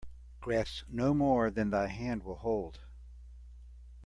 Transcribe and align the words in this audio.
Grasp 0.39 0.85
no 0.89 1.13
more 1.13 1.51
than 1.51 1.69
thy 1.69 1.85
hand 1.85 2.23
will 2.23 2.37
hold. 2.37 2.79